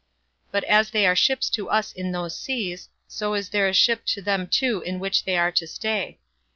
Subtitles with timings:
[0.49, 4.03] But as they are ships to us in those seas, so is there a ship
[4.07, 6.17] to them too in which they are to stay.